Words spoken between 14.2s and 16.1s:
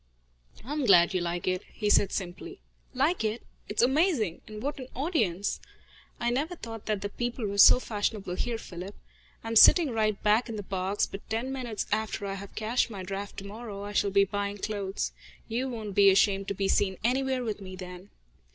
buying clothes. You won't be